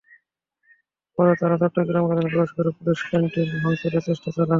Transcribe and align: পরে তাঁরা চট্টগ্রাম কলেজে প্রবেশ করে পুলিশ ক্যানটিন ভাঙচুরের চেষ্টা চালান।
পরে 1.17 1.33
তাঁরা 1.39 1.55
চট্টগ্রাম 1.63 2.03
কলেজে 2.07 2.29
প্রবেশ 2.31 2.51
করে 2.55 2.69
পুলিশ 2.77 2.99
ক্যানটিন 3.09 3.47
ভাঙচুরের 3.63 4.03
চেষ্টা 4.07 4.29
চালান। 4.31 4.49